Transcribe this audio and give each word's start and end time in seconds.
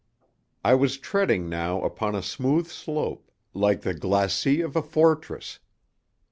I 0.65 0.73
was 0.73 0.97
treading 0.97 1.47
now 1.47 1.83
upon 1.83 2.15
a 2.15 2.23
smooth 2.23 2.65
slope, 2.69 3.29
like 3.53 3.81
the 3.81 3.93
glacis 3.93 4.63
of 4.65 4.75
a 4.75 4.81
fortress. 4.81 5.59